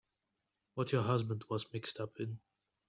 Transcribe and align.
What 0.73 0.91
your 0.93 1.03
husband 1.03 1.43
was 1.47 1.71
mixed 1.71 1.99
up 1.99 2.19
in. 2.19 2.39